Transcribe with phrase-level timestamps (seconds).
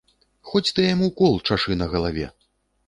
[0.51, 2.27] Хоць ты яму кол чашы на галаве!